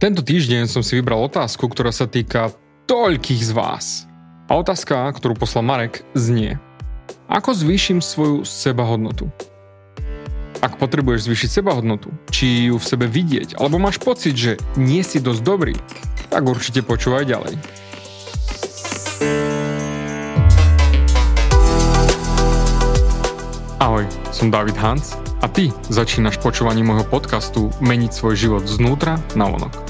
Tento 0.00 0.24
týždeň 0.24 0.64
som 0.64 0.80
si 0.80 0.96
vybral 0.96 1.28
otázku, 1.28 1.68
ktorá 1.68 1.92
sa 1.92 2.08
týka 2.08 2.56
toľkých 2.88 3.44
z 3.44 3.52
vás. 3.52 4.08
A 4.48 4.56
otázka, 4.56 4.96
ktorú 5.12 5.36
poslal 5.36 5.60
Marek, 5.60 6.08
znie. 6.16 6.56
Ako 7.28 7.52
zvýšim 7.52 8.00
svoju 8.00 8.48
sebahodnotu? 8.48 9.28
Ak 10.64 10.80
potrebuješ 10.80 11.28
zvýšiť 11.28 11.50
sebahodnotu, 11.52 12.08
či 12.32 12.72
ju 12.72 12.80
v 12.80 12.88
sebe 12.88 13.04
vidieť, 13.04 13.60
alebo 13.60 13.76
máš 13.76 14.00
pocit, 14.00 14.32
že 14.32 14.56
nie 14.80 15.04
si 15.04 15.20
dosť 15.20 15.42
dobrý, 15.44 15.76
tak 16.32 16.48
určite 16.48 16.80
počúvaj 16.80 17.28
ďalej. 17.28 17.60
Ahoj, 23.84 24.08
som 24.32 24.48
David 24.48 24.80
Hans 24.80 25.12
a 25.44 25.46
ty 25.52 25.68
začínaš 25.92 26.40
počúvanie 26.40 26.80
môjho 26.80 27.04
podcastu 27.04 27.68
Meniť 27.84 28.16
svoj 28.16 28.34
život 28.40 28.64
znútra 28.64 29.20
na 29.36 29.44
vonok. 29.44 29.89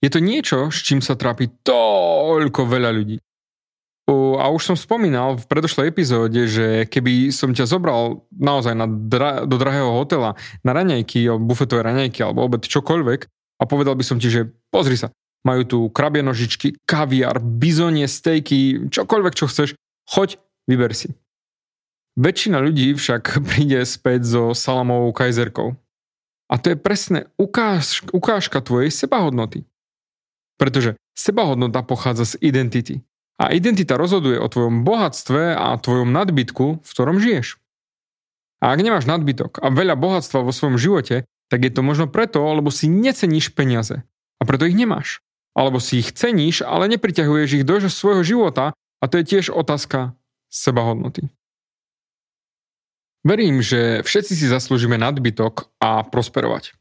Je 0.00 0.08
to 0.08 0.20
niečo, 0.20 0.72
s 0.72 0.80
čím 0.80 1.04
sa 1.04 1.16
trápi 1.16 1.52
toľko 1.60 2.64
veľa 2.64 2.90
ľudí. 2.92 3.20
A 4.10 4.50
už 4.50 4.72
som 4.72 4.76
spomínal 4.76 5.38
v 5.38 5.46
predošlej 5.46 5.92
epizóde, 5.92 6.48
že 6.50 6.88
keby 6.90 7.30
som 7.30 7.54
ťa 7.54 7.68
zobral 7.68 8.26
naozaj 8.34 8.74
na 8.74 8.88
dra- 8.88 9.46
do 9.46 9.54
drahého 9.54 9.92
hotela 9.94 10.34
na 10.66 10.72
raňajky, 10.74 11.30
alebo 11.30 11.54
bufetové 11.54 11.86
raňajky, 11.86 12.18
alebo 12.24 12.42
obed 12.42 12.64
čokoľvek 12.66 13.20
a 13.60 13.62
povedal 13.68 13.94
by 13.94 14.02
som 14.02 14.18
ti, 14.18 14.32
že 14.32 14.50
pozri 14.72 14.98
sa, 14.98 15.14
majú 15.46 15.62
tu 15.62 15.78
krabie 15.92 16.24
nožičky, 16.26 16.74
kaviár, 16.88 17.38
bizonie, 17.38 18.08
stejky, 18.08 18.90
čokoľvek, 18.90 19.34
čo 19.36 19.46
chceš, 19.46 19.76
choď, 20.10 20.40
vyber 20.66 20.96
si. 20.96 21.14
Väčšina 22.18 22.58
ľudí 22.58 22.96
však 22.96 23.22
príde 23.48 23.84
späť 23.86 24.26
so 24.26 24.42
salamovou 24.56 25.14
kajzerkou. 25.14 25.76
A 26.50 26.58
to 26.58 26.74
je 26.74 26.76
presne 26.82 27.30
ukáž, 27.38 28.02
ukážka 28.10 28.58
tvojej 28.58 28.90
sebahodnoty. 28.90 29.62
Pretože 30.60 31.00
sebahodnota 31.16 31.80
pochádza 31.80 32.36
z 32.36 32.44
identity. 32.44 33.00
A 33.40 33.56
identita 33.56 33.96
rozhoduje 33.96 34.36
o 34.36 34.52
tvojom 34.52 34.84
bohatstve 34.84 35.56
a 35.56 35.80
tvojom 35.80 36.12
nadbytku, 36.12 36.84
v 36.84 36.90
ktorom 36.92 37.16
žiješ. 37.16 37.56
A 38.60 38.76
ak 38.76 38.84
nemáš 38.84 39.08
nadbytok 39.08 39.64
a 39.64 39.72
veľa 39.72 39.96
bohatstva 39.96 40.44
vo 40.44 40.52
svojom 40.52 40.76
živote, 40.76 41.24
tak 41.48 41.64
je 41.64 41.72
to 41.72 41.80
možno 41.80 42.12
preto, 42.12 42.44
lebo 42.44 42.68
si 42.68 42.92
neceníš 42.92 43.56
peniaze. 43.56 44.04
A 44.36 44.44
preto 44.44 44.68
ich 44.68 44.76
nemáš. 44.76 45.24
Alebo 45.56 45.80
si 45.80 46.04
ich 46.04 46.12
ceníš, 46.12 46.60
ale 46.60 46.92
nepriťahuješ 46.92 47.64
ich 47.64 47.64
do 47.64 47.80
svojho 47.80 48.20
života 48.22 48.76
a 49.00 49.04
to 49.08 49.18
je 49.18 49.24
tiež 49.24 49.48
otázka 49.48 50.12
sebahodnoty. 50.52 51.32
Verím, 53.24 53.60
že 53.60 54.00
všetci 54.04 54.32
si 54.32 54.46
zaslúžime 54.48 54.96
nadbytok 54.96 55.72
a 55.80 56.04
prosperovať. 56.04 56.79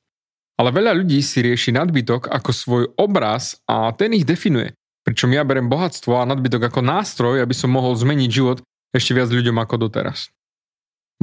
Ale 0.59 0.75
veľa 0.75 0.91
ľudí 0.91 1.23
si 1.23 1.39
rieši 1.39 1.71
nadbytok 1.71 2.27
ako 2.27 2.51
svoj 2.51 2.83
obraz 2.99 3.55
a 3.63 3.95
ten 3.95 4.11
ich 4.11 4.27
definuje. 4.27 4.75
Pričom 5.07 5.31
ja 5.31 5.47
berem 5.47 5.71
bohatstvo 5.71 6.19
a 6.19 6.27
nadbytok 6.27 6.67
ako 6.67 6.83
nástroj, 6.83 7.39
aby 7.39 7.55
som 7.55 7.71
mohol 7.71 7.95
zmeniť 7.95 8.27
život 8.27 8.59
ešte 8.91 9.15
viac 9.15 9.31
ľuďom 9.31 9.55
ako 9.55 9.87
doteraz. 9.87 10.27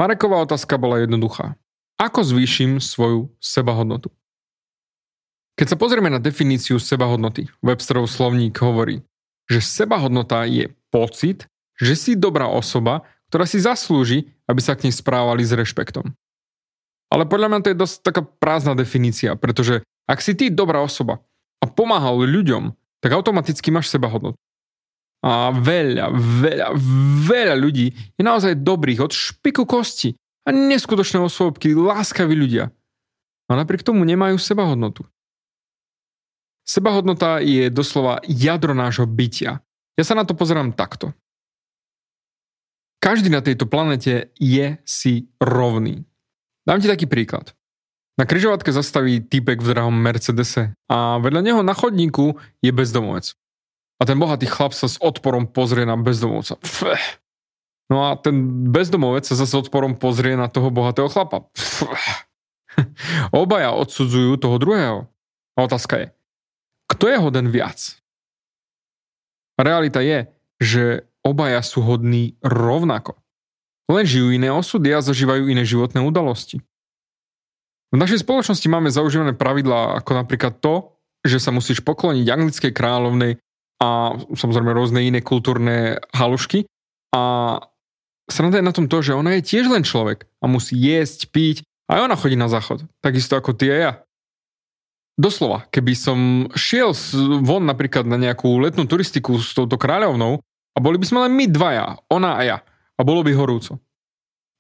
Mareková 0.00 0.40
otázka 0.40 0.80
bola 0.80 1.04
jednoduchá. 1.04 1.52
Ako 2.00 2.24
zvýšim 2.24 2.80
svoju 2.80 3.28
sebahodnotu? 3.36 4.08
Keď 5.56 5.72
sa 5.72 5.76
pozrieme 5.76 6.12
na 6.12 6.20
definíciu 6.20 6.76
sebahodnoty, 6.76 7.48
Websterov 7.64 8.08
slovník 8.08 8.56
hovorí, 8.60 9.00
že 9.48 9.64
sebahodnota 9.64 10.44
je 10.44 10.68
pocit, 10.92 11.48
že 11.76 11.96
si 11.96 12.12
dobrá 12.12 12.48
osoba, 12.48 13.04
ktorá 13.32 13.48
si 13.48 13.60
zaslúži, 13.60 14.32
aby 14.48 14.60
sa 14.60 14.76
k 14.76 14.88
nej 14.88 14.94
správali 14.96 15.44
s 15.44 15.56
rešpektom. 15.56 16.12
Ale 17.16 17.24
podľa 17.24 17.48
mňa 17.48 17.60
to 17.64 17.70
je 17.72 17.80
dosť 17.80 17.96
taká 18.04 18.20
prázdna 18.20 18.76
definícia, 18.76 19.32
pretože 19.40 19.80
ak 20.04 20.20
si 20.20 20.36
ty 20.36 20.52
dobrá 20.52 20.84
osoba 20.84 21.24
a 21.58 21.64
pomáhal 21.64 22.20
ľuďom, 22.28 22.76
tak 23.00 23.16
automaticky 23.16 23.72
máš 23.72 23.88
seba 23.88 24.12
hodnotu. 24.12 24.36
A 25.24 25.48
veľa, 25.48 26.12
veľa, 26.12 26.68
veľa 27.24 27.54
ľudí 27.56 27.96
je 28.20 28.22
naozaj 28.22 28.60
dobrých 28.60 29.00
od 29.00 29.16
špiku 29.16 29.64
kosti 29.64 30.12
a 30.44 30.52
neskutočné 30.52 31.16
osobky, 31.24 31.72
láskaví 31.72 32.36
ľudia. 32.36 32.68
A 33.48 33.52
napriek 33.56 33.80
tomu 33.80 34.04
nemajú 34.04 34.36
sebahodnotu. 34.36 35.08
Sebahodnota 36.68 37.40
je 37.40 37.72
doslova 37.72 38.20
jadro 38.28 38.76
nášho 38.76 39.08
bytia. 39.08 39.64
Ja 39.96 40.04
sa 40.04 40.12
na 40.12 40.28
to 40.28 40.36
pozerám 40.36 40.76
takto. 40.76 41.16
Každý 43.00 43.32
na 43.32 43.40
tejto 43.40 43.64
planete 43.64 44.34
je 44.36 44.76
si 44.84 45.30
rovný. 45.40 46.04
Dám 46.66 46.82
ti 46.82 46.90
taký 46.90 47.06
príklad. 47.06 47.54
Na 48.18 48.26
kryžovatke 48.26 48.74
zastaví 48.74 49.22
týpek 49.22 49.62
v 49.62 49.70
drahom 49.70 49.94
Mercedese 49.94 50.74
a 50.90 51.22
vedľa 51.22 51.40
neho 51.44 51.60
na 51.62 51.76
chodníku 51.76 52.34
je 52.64 52.72
bezdomovec. 52.74 53.36
A 53.96 54.02
ten 54.04 54.18
bohatý 54.18 54.50
chlap 54.50 54.74
sa 54.74 54.90
s 54.90 54.98
odporom 55.00 55.48
pozrie 55.48 55.86
na 55.86 55.96
bezdomovca. 55.96 56.58
Pfff. 56.60 57.22
No 57.86 58.10
a 58.10 58.18
ten 58.18 58.66
bezdomovec 58.72 59.22
sa 59.22 59.38
zase 59.38 59.54
odporom 59.56 59.94
pozrie 59.94 60.34
na 60.34 60.50
toho 60.50 60.74
bohatého 60.74 61.06
chlapa. 61.06 61.46
Pfff. 61.54 62.26
Obaja 63.36 63.72
odsudzujú 63.72 64.36
toho 64.36 64.56
druhého. 64.58 64.98
A 65.56 65.58
otázka 65.64 65.94
je, 65.96 66.06
kto 66.92 67.04
je 67.08 67.16
hoden 67.16 67.48
viac? 67.48 68.00
Realita 69.56 70.04
je, 70.04 70.28
že 70.60 70.84
obaja 71.24 71.64
sú 71.64 71.80
hodní 71.80 72.36
rovnako. 72.44 73.16
Len 73.86 74.04
žijú 74.04 74.34
iné 74.34 74.50
osudy 74.50 74.90
a 74.90 75.04
zažívajú 75.04 75.46
iné 75.46 75.62
životné 75.62 76.02
udalosti. 76.02 76.58
V 77.94 77.96
našej 77.96 78.26
spoločnosti 78.26 78.66
máme 78.66 78.90
zaužívané 78.90 79.32
pravidlá 79.38 80.02
ako 80.02 80.10
napríklad 80.18 80.58
to, 80.58 80.98
že 81.22 81.38
sa 81.38 81.54
musíš 81.54 81.82
pokloniť 81.86 82.26
anglickej 82.26 82.72
kráľovnej 82.74 83.38
a 83.78 84.18
samozrejme 84.34 84.74
rôzne 84.74 85.06
iné 85.06 85.22
kultúrne 85.22 86.02
halušky. 86.10 86.66
A 87.14 87.22
sranda 88.26 88.58
je 88.58 88.66
na 88.66 88.74
tom 88.74 88.90
to, 88.90 88.98
že 89.00 89.14
ona 89.14 89.38
je 89.38 89.46
tiež 89.46 89.70
len 89.70 89.86
človek 89.86 90.26
a 90.42 90.50
musí 90.50 90.74
jesť, 90.74 91.30
piť 91.30 91.56
a 91.86 92.02
ona 92.02 92.18
chodí 92.18 92.34
na 92.34 92.50
záchod. 92.50 92.86
Takisto 92.98 93.38
ako 93.38 93.54
ty 93.54 93.70
a 93.70 93.76
ja. 93.78 93.92
Doslova, 95.16 95.64
keby 95.72 95.92
som 95.96 96.18
šiel 96.52 96.92
von 97.40 97.64
napríklad 97.64 98.04
na 98.04 98.20
nejakú 98.20 98.60
letnú 98.60 98.84
turistiku 98.84 99.40
s 99.40 99.56
touto 99.56 99.80
kráľovnou 99.80 100.44
a 100.76 100.78
boli 100.82 101.00
by 101.00 101.06
sme 101.08 101.24
len 101.24 101.32
my 101.32 101.48
dvaja, 101.48 101.96
ona 102.12 102.36
a 102.36 102.42
ja, 102.44 102.58
a 102.96 103.00
bolo 103.00 103.24
by 103.24 103.32
horúco. 103.32 103.80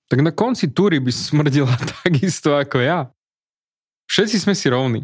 Tak 0.06 0.22
na 0.22 0.30
konci 0.30 0.70
túry 0.70 1.02
by 1.02 1.10
smrdila 1.10 1.74
takisto 2.02 2.54
ako 2.54 2.78
ja. 2.82 3.10
Všetci 4.06 4.36
sme 4.38 4.54
si 4.54 4.70
rovní. 4.70 5.02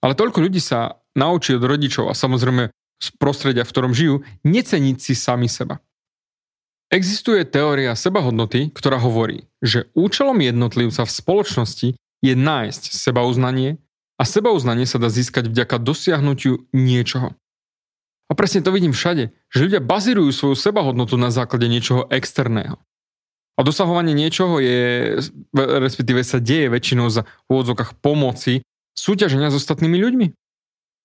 Ale 0.00 0.14
toľko 0.16 0.46
ľudí 0.46 0.62
sa 0.62 1.02
naučí 1.18 1.58
od 1.58 1.66
rodičov 1.66 2.08
a 2.08 2.14
samozrejme 2.14 2.70
z 3.00 3.08
prostredia, 3.16 3.66
v 3.66 3.72
ktorom 3.72 3.92
žijú, 3.96 4.22
neceniť 4.46 4.96
si 5.00 5.12
sami 5.16 5.48
seba. 5.48 5.80
Existuje 6.90 7.46
teória 7.46 7.94
sebahodnoty, 7.94 8.74
ktorá 8.74 8.98
hovorí, 8.98 9.46
že 9.62 9.88
účelom 9.94 10.42
jednotlivca 10.42 11.06
v 11.06 11.14
spoločnosti 11.14 11.88
je 12.20 12.34
nájsť 12.34 12.82
sebauznanie 12.92 13.78
a 14.20 14.22
sebauznanie 14.26 14.84
sa 14.84 15.00
dá 15.00 15.08
získať 15.08 15.48
vďaka 15.48 15.80
dosiahnutiu 15.80 16.68
niečoho. 16.74 17.32
A 18.30 18.32
presne 18.36 18.62
to 18.62 18.70
vidím 18.70 18.94
všade, 18.94 19.32
že 19.50 19.64
ľudia 19.64 19.80
bazírujú 19.82 20.30
svoju 20.30 20.56
sebahodnotu 20.58 21.16
na 21.16 21.32
základe 21.32 21.66
niečoho 21.66 22.06
externého. 22.12 22.78
A 23.60 23.66
dosahovanie 23.66 24.16
niečoho 24.16 24.56
je, 24.56 25.20
respektíve 25.52 26.24
sa 26.24 26.40
deje 26.40 26.72
väčšinou 26.72 27.12
za 27.12 27.28
úvodzokách 27.52 28.00
pomoci 28.00 28.64
súťaženia 28.96 29.52
s 29.52 29.60
ostatnými 29.60 30.00
ľuďmi. 30.00 30.26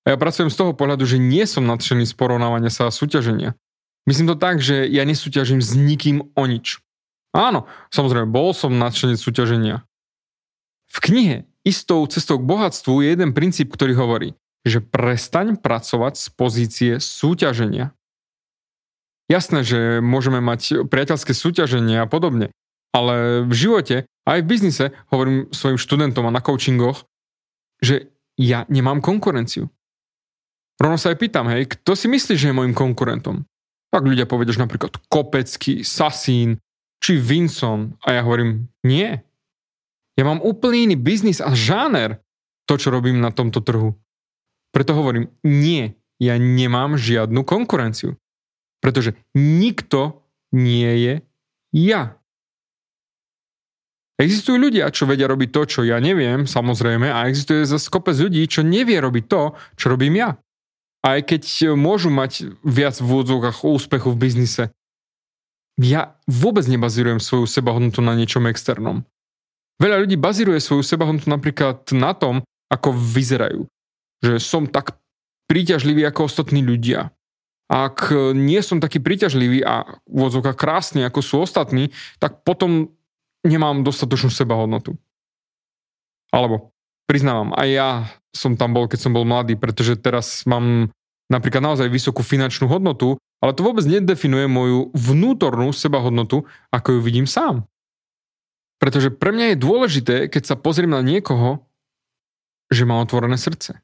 A 0.08 0.16
ja 0.16 0.18
pracujem 0.22 0.48
z 0.48 0.64
toho 0.64 0.72
pohľadu, 0.72 1.04
že 1.04 1.20
nie 1.20 1.44
som 1.44 1.68
nadšený 1.68 2.08
z 2.08 2.16
porovnávania 2.16 2.72
sa 2.72 2.88
a 2.88 2.96
súťaženia. 2.96 3.60
Myslím 4.08 4.32
to 4.32 4.40
tak, 4.40 4.64
že 4.64 4.88
ja 4.88 5.04
nesúťažím 5.04 5.60
s 5.60 5.76
nikým 5.76 6.32
o 6.32 6.44
nič. 6.48 6.80
Áno, 7.36 7.68
samozrejme, 7.92 8.32
bol 8.32 8.56
som 8.56 8.72
nadšenec 8.80 9.20
súťaženia. 9.20 9.84
V 10.88 10.98
knihe 11.04 11.38
Istou 11.66 12.06
cestou 12.08 12.40
k 12.40 12.48
bohatstvu 12.48 13.04
je 13.04 13.12
jeden 13.12 13.34
princíp, 13.36 13.74
ktorý 13.74 13.98
hovorí, 13.98 14.30
že 14.64 14.80
prestaň 14.80 15.58
pracovať 15.58 16.14
z 16.16 16.28
pozície 16.38 16.92
súťaženia. 17.02 17.92
Jasné, 19.26 19.66
že 19.66 19.80
môžeme 20.06 20.38
mať 20.38 20.86
priateľské 20.86 21.34
súťaženie 21.34 21.98
a 21.98 22.10
podobne, 22.10 22.54
ale 22.94 23.42
v 23.44 23.54
živote, 23.54 23.96
aj 24.30 24.40
v 24.46 24.50
biznise, 24.50 24.86
hovorím 25.10 25.50
svojim 25.50 25.82
študentom 25.82 26.30
a 26.30 26.36
na 26.36 26.46
coachingoch, 26.46 27.04
že 27.82 28.14
ja 28.38 28.70
nemám 28.70 29.02
konkurenciu. 29.02 29.68
Rovno 30.76 31.00
sa 31.00 31.16
aj 31.16 31.18
pýtam, 31.18 31.48
hej, 31.50 31.72
kto 31.72 31.96
si 31.96 32.12
myslí, 32.12 32.34
že 32.36 32.52
je 32.52 32.58
môjim 32.58 32.76
konkurentom? 32.76 33.48
Tak 33.96 34.04
ľudia 34.04 34.28
povedia, 34.28 34.52
že 34.52 34.64
napríklad 34.64 35.00
Kopecký, 35.08 35.88
Sasín, 35.88 36.60
či 37.00 37.16
Vinson. 37.16 37.96
A 38.04 38.20
ja 38.20 38.22
hovorím, 38.28 38.68
nie. 38.84 39.24
Ja 40.20 40.24
mám 40.28 40.44
úplne 40.44 40.92
iný 40.92 40.96
biznis 41.00 41.40
a 41.40 41.56
žáner, 41.56 42.20
to, 42.68 42.76
čo 42.76 42.92
robím 42.92 43.24
na 43.24 43.32
tomto 43.32 43.64
trhu. 43.64 43.96
Preto 44.76 44.92
hovorím, 44.92 45.32
nie, 45.48 45.96
ja 46.20 46.36
nemám 46.36 47.00
žiadnu 47.00 47.48
konkurenciu. 47.48 48.20
Pretože 48.86 49.18
nikto 49.34 50.22
nie 50.54 50.94
je 51.02 51.14
ja. 51.74 52.22
Existujú 54.22 54.62
ľudia, 54.62 54.94
čo 54.94 55.10
vedia 55.10 55.26
robiť 55.26 55.50
to, 55.50 55.62
čo 55.66 55.80
ja 55.82 55.98
neviem, 55.98 56.46
samozrejme, 56.46 57.10
a 57.10 57.26
existuje 57.28 57.66
zase 57.66 57.90
kopec 57.90 58.16
ľudí, 58.16 58.46
čo 58.46 58.62
nevie 58.62 59.02
robiť 59.02 59.26
to, 59.26 59.58
čo 59.74 59.90
robím 59.90 60.22
ja 60.22 60.38
aj 61.06 61.20
keď 61.22 61.44
môžu 61.78 62.10
mať 62.10 62.50
viac 62.66 62.98
v 62.98 63.06
úvodzovkách 63.06 63.62
úspechu 63.62 64.10
v 64.10 64.18
biznise, 64.18 64.64
ja 65.78 66.18
vôbec 66.26 66.66
nebazírujem 66.66 67.22
svoju 67.22 67.46
sebahodnotu 67.46 68.02
na 68.02 68.18
niečom 68.18 68.50
externom. 68.50 69.06
Veľa 69.78 70.08
ľudí 70.08 70.18
bazíruje 70.18 70.58
svoju 70.58 70.82
sebahodnotu 70.82 71.30
napríklad 71.30 71.86
na 71.94 72.18
tom, 72.18 72.42
ako 72.74 72.96
vyzerajú. 72.96 73.70
Že 74.24 74.34
som 74.42 74.64
tak 74.66 74.98
príťažlivý 75.46 76.08
ako 76.10 76.32
ostatní 76.32 76.66
ľudia. 76.66 77.14
Ak 77.66 78.14
nie 78.38 78.62
som 78.62 78.78
taký 78.78 79.02
príťažlivý 79.02 79.66
a 79.66 79.98
v 80.06 80.22
krásny 80.54 81.02
ako 81.02 81.20
sú 81.26 81.36
ostatní, 81.42 81.90
tak 82.22 82.46
potom 82.46 82.94
nemám 83.42 83.82
dostatočnú 83.82 84.30
sebahodnotu. 84.30 84.94
Alebo 86.30 86.74
priznávam, 87.10 87.54
aj 87.58 87.68
ja 87.70 87.90
som 88.36 88.54
tam 88.60 88.76
bol, 88.76 88.86
keď 88.86 89.00
som 89.02 89.16
bol 89.16 89.26
mladý, 89.26 89.58
pretože 89.58 89.98
teraz 89.98 90.46
mám 90.46 90.94
napríklad 91.32 91.64
naozaj 91.64 91.90
vysokú 91.90 92.22
finančnú 92.22 92.70
hodnotu, 92.70 93.18
ale 93.42 93.56
to 93.58 93.66
vôbec 93.66 93.86
nedefinuje 93.86 94.46
moju 94.46 94.94
vnútornú 94.94 95.74
sebahodnotu, 95.74 96.46
ako 96.70 96.98
ju 96.98 97.00
vidím 97.02 97.26
sám. 97.26 97.66
Pretože 98.78 99.10
pre 99.10 99.32
mňa 99.32 99.56
je 99.56 99.64
dôležité, 99.64 100.16
keď 100.28 100.54
sa 100.54 100.56
pozriem 100.60 100.92
na 100.92 101.02
niekoho, 101.02 101.66
že 102.70 102.84
má 102.84 103.00
otvorené 103.00 103.38
srdce. 103.40 103.80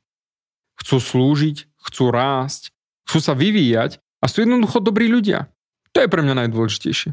Chcú 0.82 0.98
slúžiť, 0.98 1.70
chcú 1.78 2.10
rásť, 2.10 2.74
chcú 3.12 3.20
sa 3.20 3.36
vyvíjať 3.36 4.00
a 4.24 4.32
sú 4.32 4.48
jednoducho 4.48 4.80
dobrí 4.80 5.12
ľudia. 5.12 5.52
To 5.92 6.00
je 6.00 6.08
pre 6.08 6.24
mňa 6.24 6.48
najdôležitejšie. 6.48 7.12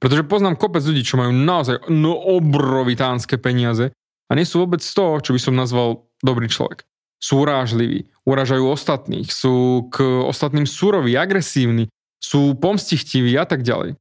Pretože 0.00 0.24
poznám 0.24 0.56
kopec 0.56 0.80
ľudí, 0.80 1.04
čo 1.04 1.20
majú 1.20 1.36
naozaj 1.36 1.92
no 1.92 2.16
obrovitánske 2.16 3.36
peniaze 3.36 3.92
a 3.92 4.32
nie 4.32 4.48
sú 4.48 4.64
vôbec 4.64 4.80
toho, 4.80 5.20
čo 5.20 5.36
by 5.36 5.40
som 5.42 5.52
nazval 5.52 6.08
dobrý 6.24 6.48
človek. 6.48 6.88
Sú 7.20 7.44
urážliví, 7.44 8.08
urážajú 8.24 8.64
ostatných, 8.72 9.28
sú 9.28 9.84
k 9.92 10.00
ostatným 10.24 10.64
suroví, 10.64 11.12
agresívni, 11.18 11.92
sú 12.22 12.56
pomstichtiví 12.56 13.36
a 13.36 13.44
tak 13.44 13.66
ďalej. 13.66 14.00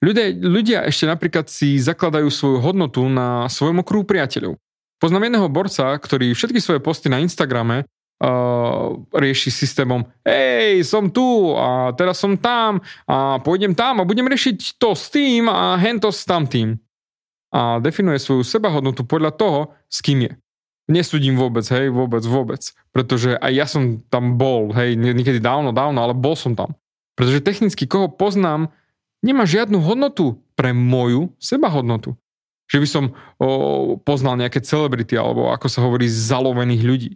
Ľudia, 0.00 0.26
ľudia 0.36 0.78
ešte 0.84 1.06
napríklad 1.06 1.46
si 1.48 1.78
zakladajú 1.78 2.28
svoju 2.28 2.58
hodnotu 2.60 3.06
na 3.06 3.46
svojom 3.46 3.80
okruhu 3.80 4.04
priateľov. 4.04 4.58
Poznám 5.00 5.30
jedného 5.30 5.48
borca, 5.48 5.96
ktorý 5.96 6.36
všetky 6.36 6.60
svoje 6.60 6.80
posty 6.82 7.08
na 7.08 7.22
Instagrame 7.22 7.88
uh, 8.20 8.96
rieši 9.16 9.50
systémom 9.50 10.04
hej, 10.22 10.84
som 10.84 11.08
tu 11.08 11.56
a 11.56 11.90
teraz 11.96 12.20
som 12.20 12.36
tam 12.36 12.84
a 13.08 13.40
pôjdem 13.40 13.72
tam 13.74 14.00
a 14.00 14.08
budem 14.08 14.28
riešiť 14.28 14.76
to 14.76 14.92
s 14.92 15.08
tým 15.08 15.48
a 15.48 15.80
hento 15.80 16.12
s 16.12 16.22
tamtým 16.28 16.76
a 17.50 17.82
definuje 17.82 18.22
svoju 18.22 18.46
sebahodnotu 18.46 19.02
podľa 19.02 19.34
toho, 19.34 19.60
s 19.90 19.98
kým 20.00 20.30
je. 20.30 20.32
Nesúdim 20.90 21.38
vôbec, 21.38 21.62
hej, 21.70 21.90
vôbec, 21.90 22.22
vôbec. 22.26 22.62
Pretože 22.90 23.38
aj 23.38 23.52
ja 23.54 23.66
som 23.66 24.02
tam 24.10 24.38
bol, 24.38 24.74
hej, 24.74 24.98
niekedy 24.98 25.38
dávno, 25.38 25.70
dávno, 25.70 26.02
ale 26.02 26.14
bol 26.14 26.34
som 26.34 26.54
tam. 26.54 26.74
Pretože 27.14 27.42
technicky, 27.42 27.86
koho 27.86 28.10
poznám, 28.10 28.70
nemá 29.22 29.46
žiadnu 29.46 29.78
hodnotu 29.82 30.38
pre 30.58 30.74
moju 30.74 31.30
sebahodnotu. 31.38 32.18
Že 32.70 32.78
by 32.78 32.88
som 32.88 33.04
o, 33.38 33.98
poznal 33.98 34.38
nejaké 34.38 34.62
celebrity, 34.62 35.18
alebo 35.18 35.50
ako 35.50 35.66
sa 35.66 35.82
hovorí, 35.82 36.06
zalovených 36.06 36.82
ľudí. 36.82 37.10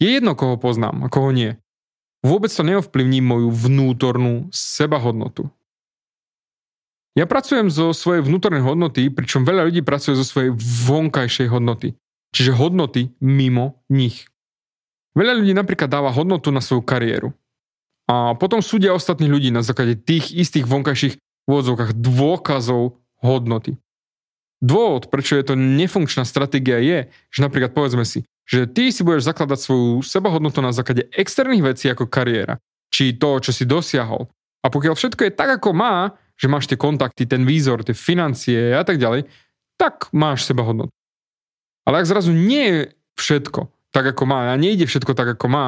Je 0.00 0.16
jedno, 0.16 0.32
koho 0.32 0.56
poznám 0.56 1.06
a 1.06 1.12
koho 1.12 1.28
nie. 1.30 1.60
Vôbec 2.24 2.48
to 2.48 2.64
neovplyvní 2.64 3.20
moju 3.20 3.52
vnútornú 3.52 4.48
sebahodnotu. 4.52 5.52
Ja 7.18 7.28
pracujem 7.28 7.68
zo 7.68 7.92
svojej 7.92 8.24
vnútornej 8.24 8.64
hodnoty, 8.64 9.12
pričom 9.12 9.44
veľa 9.44 9.68
ľudí 9.68 9.84
pracuje 9.84 10.16
zo 10.16 10.24
svojej 10.24 10.56
vonkajšej 10.88 11.52
hodnoty. 11.52 12.00
Čiže 12.32 12.56
hodnoty 12.56 13.12
mimo 13.20 13.82
nich. 13.92 14.30
Veľa 15.12 15.42
ľudí 15.42 15.52
napríklad 15.52 15.90
dáva 15.90 16.14
hodnotu 16.14 16.54
na 16.54 16.62
svoju 16.62 16.86
kariéru. 16.86 17.34
A 18.06 18.38
potom 18.38 18.62
súdia 18.62 18.94
ostatných 18.94 19.30
ľudí 19.30 19.48
na 19.50 19.60
základe 19.60 19.98
tých 19.98 20.30
istých 20.32 20.64
vonkajších 20.64 21.18
vôdzovkách 21.50 21.98
dôkazov 21.98 23.02
hodnoty. 23.20 23.76
Dôvod, 24.60 25.08
prečo 25.08 25.34
je 25.34 25.44
to 25.44 25.54
nefunkčná 25.56 26.22
stratégia 26.22 26.78
je, 26.78 26.98
že 27.32 27.40
napríklad 27.40 27.72
povedzme 27.74 28.04
si, 28.06 28.28
že 28.50 28.66
ty 28.66 28.90
si 28.90 29.06
budeš 29.06 29.30
zakladať 29.30 29.58
svoju 29.62 30.02
sebahodnotu 30.02 30.58
na 30.58 30.74
základe 30.74 31.06
externých 31.14 31.62
vecí 31.62 31.86
ako 31.86 32.10
kariéra, 32.10 32.58
či 32.90 33.14
to, 33.14 33.38
čo 33.38 33.54
si 33.54 33.62
dosiahol. 33.62 34.26
A 34.60 34.66
pokiaľ 34.68 34.98
všetko 34.98 35.30
je 35.30 35.32
tak, 35.32 35.62
ako 35.62 35.70
má, 35.70 36.18
že 36.34 36.50
máš 36.50 36.66
tie 36.66 36.74
kontakty, 36.74 37.30
ten 37.30 37.46
výzor, 37.46 37.86
tie 37.86 37.94
financie 37.94 38.74
a 38.74 38.82
tak 38.82 38.98
ďalej, 38.98 39.30
tak 39.78 40.10
máš 40.10 40.50
seba 40.50 40.66
hodnotu. 40.66 40.90
Ale 41.86 42.02
ak 42.02 42.10
zrazu 42.10 42.34
nie 42.34 42.66
je 42.66 42.80
všetko 43.22 43.70
tak, 43.94 44.04
ako 44.14 44.22
má 44.26 44.50
a 44.50 44.58
nejde 44.58 44.86
všetko 44.86 45.14
tak, 45.14 45.38
ako 45.38 45.46
má, 45.46 45.66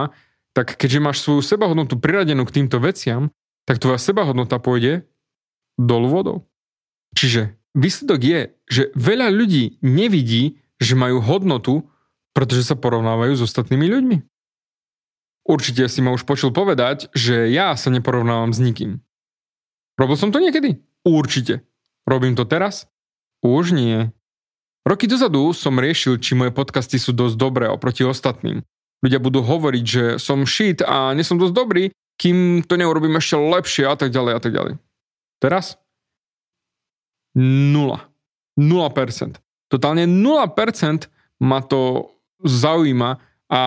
tak 0.52 0.74
keďže 0.76 1.00
máš 1.00 1.18
svoju 1.22 1.40
sebahodnotu 1.40 1.96
priradenú 1.96 2.44
k 2.44 2.60
týmto 2.60 2.82
veciam, 2.82 3.30
tak 3.64 3.78
tvoja 3.78 3.96
sebahodnota 3.96 4.58
pôjde 4.58 5.06
dolu 5.78 6.10
vodou. 6.10 6.38
Čiže 7.14 7.56
výsledok 7.72 8.20
je, 8.20 8.40
že 8.68 8.82
veľa 8.98 9.32
ľudí 9.32 9.80
nevidí, 9.80 10.60
že 10.82 10.98
majú 10.98 11.22
hodnotu, 11.22 11.88
pretože 12.32 12.64
sa 12.68 12.76
porovnávajú 12.76 13.36
s 13.36 13.44
ostatnými 13.44 13.86
ľuďmi. 13.88 14.16
Určite 15.42 15.90
si 15.90 16.00
ma 16.00 16.14
už 16.14 16.22
počul 16.22 16.54
povedať, 16.54 17.10
že 17.12 17.50
ja 17.50 17.74
sa 17.74 17.90
neporovnávam 17.90 18.54
s 18.54 18.62
nikým. 18.62 19.02
Robil 19.98 20.16
som 20.16 20.30
to 20.30 20.38
niekedy? 20.38 20.80
Určite. 21.02 21.66
Robím 22.06 22.38
to 22.38 22.46
teraz? 22.46 22.86
Už 23.42 23.74
nie. 23.74 24.10
Roky 24.86 25.06
dozadu 25.06 25.50
som 25.54 25.78
riešil, 25.78 26.18
či 26.18 26.34
moje 26.34 26.54
podcasty 26.54 26.98
sú 26.98 27.14
dosť 27.14 27.38
dobré 27.38 27.66
oproti 27.70 28.02
ostatným. 28.06 28.62
Ľudia 29.02 29.18
budú 29.18 29.42
hovoriť, 29.42 29.84
že 29.84 30.04
som 30.22 30.46
shit 30.46 30.78
a 30.82 31.10
nie 31.14 31.26
som 31.26 31.38
dosť 31.38 31.54
dobrý, 31.54 31.90
kým 32.18 32.62
to 32.62 32.78
neurobím 32.78 33.18
ešte 33.18 33.34
lepšie 33.34 33.84
a 33.90 33.98
tak 33.98 34.14
ďalej 34.14 34.32
a 34.38 34.40
tak 34.42 34.52
ďalej. 34.54 34.74
Teraz? 35.42 35.74
Nula. 37.34 38.06
0%. 38.54 39.42
Totálne 39.66 40.04
0% 40.06 41.10
ma 41.42 41.58
to 41.66 42.12
zaujíma 42.44 43.18
a 43.48 43.58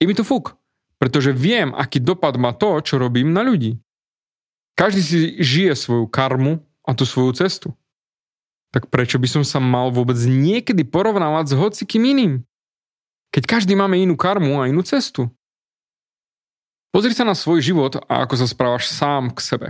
je 0.00 0.04
mi 0.08 0.14
to 0.16 0.26
fuk. 0.26 0.56
Pretože 0.98 1.34
viem, 1.34 1.74
aký 1.74 1.98
dopad 1.98 2.38
má 2.38 2.54
to, 2.54 2.78
čo 2.82 2.98
robím 2.98 3.34
na 3.34 3.42
ľudí. 3.42 3.78
Každý 4.78 5.00
si 5.02 5.18
žije 5.42 5.74
svoju 5.74 6.06
karmu 6.06 6.62
a 6.86 6.94
tú 6.94 7.02
svoju 7.02 7.34
cestu. 7.36 7.74
Tak 8.72 8.88
prečo 8.88 9.20
by 9.20 9.28
som 9.28 9.44
sa 9.44 9.60
mal 9.60 9.92
vôbec 9.92 10.16
niekedy 10.16 10.86
porovnávať 10.86 11.52
s 11.52 11.58
hocikým 11.58 12.02
iným? 12.08 12.32
Keď 13.34 13.44
každý 13.44 13.74
máme 13.76 14.00
inú 14.00 14.16
karmu 14.16 14.62
a 14.62 14.68
inú 14.68 14.80
cestu. 14.80 15.28
Pozri 16.92 17.16
sa 17.16 17.24
na 17.24 17.32
svoj 17.32 17.64
život 17.64 18.00
a 18.08 18.24
ako 18.24 18.34
sa 18.36 18.46
správaš 18.48 18.88
sám 18.92 19.32
k 19.32 19.40
sebe. 19.40 19.68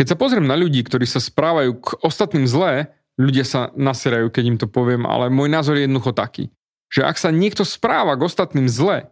Keď 0.00 0.16
sa 0.16 0.16
pozriem 0.16 0.48
na 0.48 0.56
ľudí, 0.56 0.80
ktorí 0.80 1.04
sa 1.04 1.20
správajú 1.20 1.76
k 1.76 1.88
ostatným 2.00 2.48
zlé, 2.48 2.88
ľudia 3.20 3.44
sa 3.44 3.68
naserajú, 3.76 4.32
keď 4.32 4.44
im 4.48 4.56
to 4.56 4.64
poviem, 4.64 5.04
ale 5.04 5.28
môj 5.28 5.52
názor 5.52 5.76
je 5.76 5.84
jednoducho 5.84 6.16
taký, 6.16 6.48
že 6.90 7.06
ak 7.06 7.16
sa 7.16 7.30
niekto 7.30 7.62
správa 7.62 8.18
k 8.18 8.26
ostatným 8.26 8.66
zle, 8.66 9.08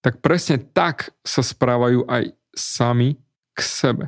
tak 0.00 0.24
presne 0.24 0.56
tak 0.56 1.12
sa 1.22 1.44
správajú 1.44 2.08
aj 2.08 2.32
sami 2.56 3.20
k 3.52 3.58
sebe. 3.60 4.04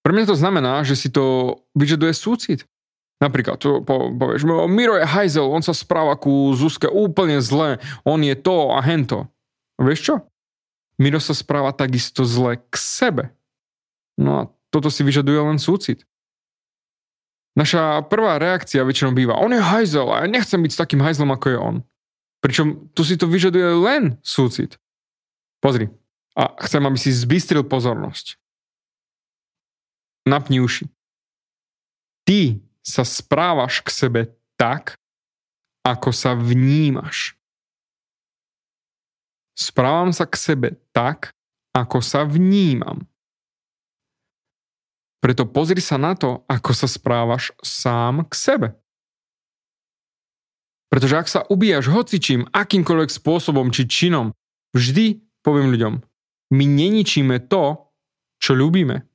Pre 0.00 0.12
mňa 0.12 0.28
to 0.28 0.36
znamená, 0.36 0.84
že 0.84 0.96
si 0.96 1.08
to 1.08 1.56
vyžaduje 1.76 2.12
súcit. 2.16 2.64
Napríklad, 3.22 3.56
to 3.56 3.80
po, 3.80 4.12
povieš, 4.12 4.44
Miro 4.68 5.00
je 5.00 5.06
hajzel, 5.06 5.48
on 5.48 5.64
sa 5.64 5.72
správa 5.72 6.18
ku 6.18 6.52
Zuzke 6.52 6.90
úplne 6.90 7.40
zle, 7.40 7.80
on 8.04 8.20
je 8.20 8.36
to 8.36 8.74
a 8.74 8.84
hento. 8.84 9.30
vieš 9.80 10.00
čo? 10.12 10.14
Miro 11.00 11.18
sa 11.18 11.32
správa 11.32 11.72
takisto 11.72 12.26
zle 12.28 12.60
k 12.68 12.74
sebe. 12.76 13.24
No 14.20 14.30
a 14.38 14.42
toto 14.68 14.92
si 14.92 15.02
vyžaduje 15.02 15.40
len 15.40 15.58
súcit. 15.58 16.04
Naša 17.54 18.02
prvá 18.10 18.42
reakcia 18.42 18.82
väčšinou 18.82 19.14
býva, 19.14 19.38
on 19.38 19.54
je 19.54 19.62
hajzel 19.62 20.10
a 20.10 20.26
ja 20.26 20.26
nechcem 20.26 20.58
byť 20.58 20.72
s 20.74 20.80
takým 20.80 20.98
hajzlom, 20.98 21.30
ako 21.30 21.46
je 21.54 21.58
on. 21.58 21.76
Pričom 22.42 22.90
tu 22.92 23.06
si 23.06 23.14
to 23.14 23.30
vyžaduje 23.30 23.78
len 23.78 24.18
súcit. 24.26 24.76
Pozri. 25.62 25.88
A 26.34 26.50
chcem, 26.66 26.82
aby 26.82 26.98
si 26.98 27.14
zbystril 27.14 27.62
pozornosť. 27.62 28.36
Napni 30.26 30.58
uši. 30.58 30.90
Ty 32.26 32.58
sa 32.82 33.06
správaš 33.06 33.80
k 33.86 33.88
sebe 33.88 34.20
tak, 34.58 34.98
ako 35.86 36.10
sa 36.10 36.34
vnímaš. 36.34 37.38
Správam 39.54 40.10
sa 40.10 40.26
k 40.26 40.34
sebe 40.34 40.68
tak, 40.90 41.30
ako 41.70 42.02
sa 42.02 42.26
vnímam. 42.26 43.06
Preto 45.24 45.48
pozri 45.48 45.80
sa 45.80 45.96
na 45.96 46.12
to, 46.12 46.44
ako 46.44 46.76
sa 46.76 46.84
správaš 46.84 47.56
sám 47.64 48.28
k 48.28 48.32
sebe. 48.36 48.68
Pretože 50.92 51.16
ak 51.16 51.28
sa 51.32 51.40
ubíjaš 51.48 51.88
hocičím, 51.88 52.44
akýmkoľvek 52.52 53.08
spôsobom 53.08 53.72
či 53.72 53.88
činom, 53.88 54.36
vždy 54.76 55.24
poviem 55.40 55.72
ľuďom, 55.72 55.94
my 56.52 56.64
neničíme 56.68 57.40
to, 57.48 57.88
čo 58.36 58.52
ľúbime. 58.52 59.08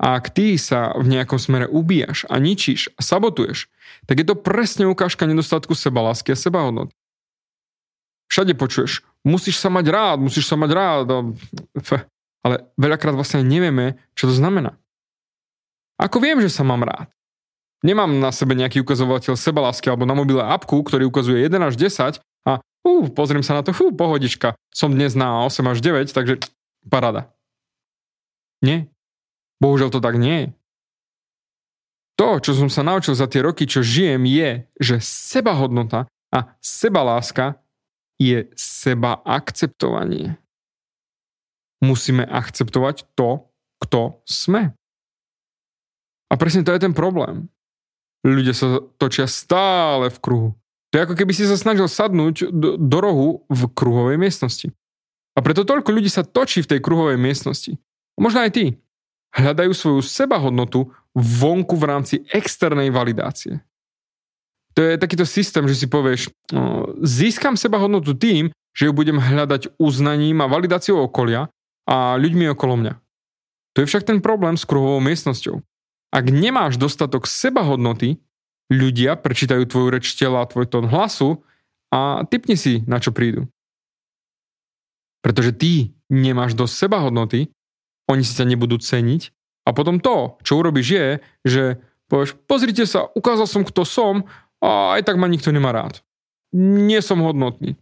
A 0.00 0.16
ak 0.16 0.32
ty 0.32 0.56
sa 0.56 0.96
v 0.96 1.12
nejakom 1.12 1.36
smere 1.36 1.68
ubíjaš 1.68 2.24
a 2.32 2.40
ničíš 2.40 2.96
a 2.96 3.04
sabotuješ, 3.04 3.68
tak 4.08 4.24
je 4.24 4.26
to 4.26 4.40
presne 4.40 4.88
ukážka 4.88 5.28
nedostatku 5.28 5.76
sebalásky 5.76 6.32
a 6.32 6.40
sebahodnoty. 6.40 6.96
Všade 8.32 8.56
počuješ, 8.56 9.04
musíš 9.20 9.60
sa 9.60 9.68
mať 9.68 9.86
rád, 9.92 10.18
musíš 10.24 10.48
sa 10.48 10.56
mať 10.56 10.70
rád. 10.72 11.06
Ale 12.40 12.72
veľakrát 12.80 13.12
vlastne 13.12 13.44
nevieme, 13.44 14.00
čo 14.16 14.28
to 14.30 14.34
znamená. 14.34 14.80
Ako 16.00 16.24
viem, 16.24 16.40
že 16.40 16.48
sa 16.48 16.64
mám 16.64 16.80
rád? 16.80 17.12
Nemám 17.84 18.08
na 18.20 18.32
sebe 18.32 18.56
nejaký 18.56 18.84
ukazovateľ 18.84 19.36
sebalásky 19.36 19.88
alebo 19.88 20.08
na 20.08 20.16
mobile 20.16 20.40
apku, 20.40 20.80
ktorý 20.84 21.08
ukazuje 21.08 21.40
1 21.44 21.52
až 21.60 21.76
10 21.76 22.20
a 22.48 22.52
uh, 22.60 23.04
pozriem 23.12 23.44
sa 23.44 23.56
na 23.56 23.64
to, 23.64 23.72
fú, 23.72 23.92
pohodička. 23.92 24.56
Som 24.72 24.96
dnes 24.96 25.16
na 25.16 25.44
8 25.48 25.64
až 25.68 25.80
9, 25.80 26.12
takže 26.12 26.40
parada. 26.88 27.32
Nie. 28.60 28.88
Bohužiaľ 29.60 29.92
to 29.92 30.00
tak 30.00 30.16
nie 30.16 30.36
je. 30.36 30.48
To, 32.20 32.36
čo 32.36 32.52
som 32.52 32.68
sa 32.68 32.84
naučil 32.84 33.16
za 33.16 33.24
tie 33.24 33.40
roky, 33.40 33.64
čo 33.64 33.80
žijem, 33.80 34.28
je, 34.28 34.68
že 34.76 35.00
sebahodnota 35.00 36.04
a 36.28 36.52
sebaláska 36.60 37.56
je 38.20 38.52
seba 38.60 39.24
akceptovanie 39.24 40.36
musíme 41.80 42.24
akceptovať 42.28 43.08
to, 43.16 43.48
kto 43.80 44.20
sme. 44.28 44.76
A 46.30 46.34
presne 46.36 46.62
to 46.62 46.70
je 46.70 46.80
ten 46.80 46.94
problém. 46.94 47.50
Ľudia 48.22 48.52
sa 48.52 48.84
točia 49.00 49.24
stále 49.26 50.12
v 50.12 50.18
kruhu. 50.20 50.50
To 50.92 51.00
je 51.00 51.04
ako 51.08 51.14
keby 51.16 51.32
si 51.32 51.48
sa 51.48 51.56
snažil 51.56 51.88
sadnúť 51.88 52.52
do, 52.52 52.76
do 52.76 52.98
rohu 53.00 53.28
v 53.48 53.60
kruhovej 53.72 54.20
miestnosti. 54.20 54.68
A 55.34 55.38
preto 55.40 55.64
toľko 55.64 55.90
ľudí 55.94 56.10
sa 56.10 56.26
točí 56.26 56.60
v 56.60 56.76
tej 56.76 56.80
kruhovej 56.84 57.16
miestnosti. 57.16 57.78
Možno 58.20 58.44
aj 58.44 58.52
ty. 58.52 58.64
Hľadajú 59.30 59.72
svoju 59.72 60.00
sebahodnotu 60.02 60.90
vonku 61.14 61.78
v 61.78 61.88
rámci 61.88 62.14
externej 62.34 62.90
validácie. 62.90 63.62
To 64.74 64.82
je 64.82 64.98
takýto 64.98 65.26
systém, 65.26 65.66
že 65.66 65.78
si 65.78 65.86
povieš, 65.90 66.30
no, 66.54 66.94
získam 67.02 67.58
sebahodnotu 67.58 68.14
tým, 68.14 68.50
že 68.74 68.86
ju 68.86 68.92
budem 68.94 69.18
hľadať 69.18 69.78
uznaním 69.78 70.42
a 70.42 70.50
validáciou 70.50 71.02
okolia 71.06 71.50
a 71.90 72.14
ľuďmi 72.14 72.46
okolo 72.54 72.78
mňa. 72.78 72.94
To 73.74 73.82
je 73.82 73.88
však 73.90 74.06
ten 74.06 74.22
problém 74.22 74.54
s 74.54 74.62
kruhovou 74.62 75.02
miestnosťou. 75.02 75.58
Ak 76.14 76.26
nemáš 76.30 76.78
dostatok 76.78 77.26
sebahodnoty, 77.26 78.22
ľudia 78.70 79.18
prečítajú 79.18 79.66
tvoju 79.66 79.88
reč 79.90 80.14
tela, 80.14 80.46
tvoj 80.46 80.70
tón 80.70 80.86
hlasu 80.86 81.42
a 81.90 82.22
typni 82.30 82.54
si, 82.54 82.86
na 82.86 83.02
čo 83.02 83.10
prídu. 83.10 83.50
Pretože 85.22 85.50
ty 85.54 85.72
nemáš 86.06 86.54
dosť 86.54 86.86
sebahodnoty, 86.86 87.50
oni 88.10 88.22
si 88.26 88.34
ťa 88.38 88.46
nebudú 88.46 88.78
ceniť 88.78 89.30
a 89.66 89.74
potom 89.74 90.02
to, 90.02 90.38
čo 90.42 90.58
urobíš 90.58 90.88
je, 90.90 91.08
že 91.46 91.62
povieš, 92.10 92.34
pozrite 92.46 92.82
sa, 92.86 93.06
ukázal 93.14 93.46
som, 93.46 93.62
kto 93.62 93.86
som 93.86 94.26
a 94.58 94.98
aj 94.98 95.06
tak 95.06 95.18
ma 95.18 95.30
nikto 95.30 95.54
nemá 95.54 95.70
rád. 95.70 96.02
Nie 96.54 96.98
som 97.02 97.22
hodnotný. 97.22 97.78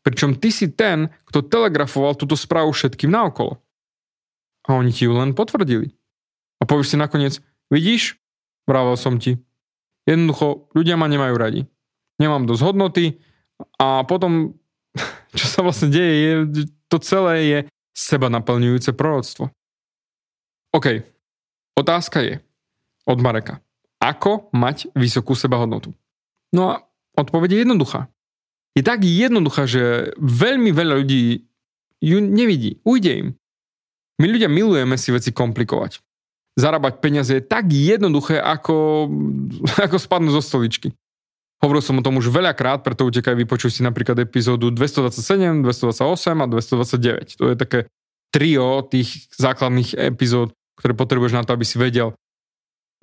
Pričom 0.00 0.40
ty 0.40 0.48
si 0.48 0.72
ten, 0.72 1.12
kto 1.28 1.44
telegrafoval 1.44 2.16
túto 2.16 2.32
správu 2.32 2.72
všetkým 2.72 3.12
naokolo. 3.12 3.60
A 4.64 4.76
oni 4.76 4.92
ti 4.92 5.04
ju 5.04 5.12
len 5.12 5.36
potvrdili. 5.36 5.92
A 6.60 6.68
povieš 6.68 6.92
si 6.92 6.96
nakoniec, 6.96 7.40
vidíš, 7.68 8.16
vravel 8.64 8.96
som 8.96 9.20
ti. 9.20 9.40
Jednoducho, 10.08 10.72
ľudia 10.72 10.96
ma 10.96 11.08
nemajú 11.08 11.34
radi. 11.36 11.60
Nemám 12.16 12.48
dosť 12.48 12.62
hodnoty 12.64 13.04
a 13.76 14.04
potom, 14.08 14.56
čo 15.38 15.46
sa 15.48 15.60
vlastne 15.60 15.92
deje, 15.92 16.16
je, 16.16 16.32
to 16.88 16.96
celé 17.00 17.34
je 17.44 17.58
seba 17.92 18.32
naplňujúce 18.32 18.96
proroctvo. 18.96 19.52
OK, 20.72 21.04
otázka 21.76 22.24
je 22.24 22.34
od 23.04 23.18
Mareka. 23.20 23.60
Ako 24.00 24.48
mať 24.56 24.88
vysokú 24.96 25.36
sebahodnotu? 25.36 25.92
No 26.56 26.72
a 26.72 26.74
odpoveď 27.20 27.52
je 27.52 27.62
jednoduchá 27.68 28.08
je 28.74 28.82
tak 28.86 29.02
jednoduchá, 29.02 29.66
že 29.66 30.14
veľmi 30.18 30.70
veľa 30.70 30.94
ľudí 31.02 31.44
ju 32.00 32.18
nevidí. 32.22 32.80
Ujde 32.86 33.12
im. 33.12 33.28
My 34.20 34.26
ľudia 34.28 34.48
milujeme 34.48 34.96
si 35.00 35.12
veci 35.12 35.32
komplikovať. 35.32 36.00
Zarábať 36.58 37.00
peniaze 37.00 37.32
je 37.40 37.44
tak 37.44 37.72
jednoduché, 37.72 38.36
ako, 38.40 39.08
ako 39.86 39.96
spadnúť 39.96 40.34
zo 40.38 40.42
stoličky. 40.44 40.88
Hovoril 41.60 41.84
som 41.84 42.00
o 42.00 42.04
tom 42.04 42.16
už 42.16 42.32
veľakrát, 42.32 42.80
preto 42.80 43.04
utekaj 43.04 43.36
vypočuj 43.36 43.68
si 43.68 43.80
napríklad 43.84 44.16
epizódu 44.16 44.72
227, 44.72 45.60
228 45.60 46.40
a 46.40 46.46
229. 46.48 47.36
To 47.36 47.44
je 47.52 47.56
také 47.56 47.78
trio 48.32 48.80
tých 48.88 49.28
základných 49.36 49.92
epizód, 49.92 50.56
ktoré 50.80 50.96
potrebuješ 50.96 51.36
na 51.36 51.44
to, 51.44 51.52
aby 51.52 51.68
si 51.68 51.76
vedel 51.76 52.16